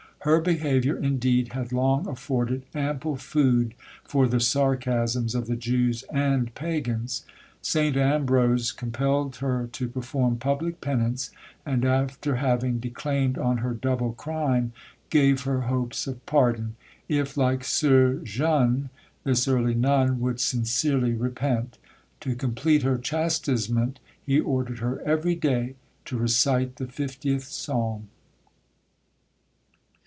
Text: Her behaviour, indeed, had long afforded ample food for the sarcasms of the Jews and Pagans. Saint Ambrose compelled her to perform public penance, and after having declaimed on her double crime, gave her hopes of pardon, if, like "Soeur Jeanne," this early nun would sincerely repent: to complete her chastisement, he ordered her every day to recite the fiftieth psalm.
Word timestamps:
Her 0.25 0.39
behaviour, 0.39 0.95
indeed, 0.97 1.53
had 1.53 1.71
long 1.71 2.07
afforded 2.07 2.61
ample 2.75 3.15
food 3.15 3.73
for 4.03 4.27
the 4.27 4.39
sarcasms 4.39 5.33
of 5.33 5.47
the 5.47 5.55
Jews 5.55 6.03
and 6.13 6.53
Pagans. 6.53 7.25
Saint 7.63 7.97
Ambrose 7.97 8.71
compelled 8.71 9.37
her 9.37 9.67
to 9.71 9.87
perform 9.87 10.37
public 10.37 10.79
penance, 10.79 11.31
and 11.65 11.83
after 11.83 12.35
having 12.35 12.77
declaimed 12.79 13.39
on 13.39 13.57
her 13.65 13.73
double 13.73 14.13
crime, 14.13 14.73
gave 15.09 15.41
her 15.41 15.61
hopes 15.61 16.05
of 16.05 16.23
pardon, 16.27 16.75
if, 17.09 17.35
like 17.35 17.63
"Soeur 17.63 18.19
Jeanne," 18.23 18.91
this 19.23 19.47
early 19.47 19.73
nun 19.73 20.19
would 20.19 20.39
sincerely 20.39 21.13
repent: 21.13 21.79
to 22.19 22.35
complete 22.35 22.83
her 22.83 22.99
chastisement, 22.99 23.99
he 24.23 24.39
ordered 24.39 24.77
her 24.77 25.01
every 25.01 25.33
day 25.33 25.77
to 26.05 26.15
recite 26.15 26.75
the 26.75 26.85
fiftieth 26.85 27.45
psalm. 27.45 28.09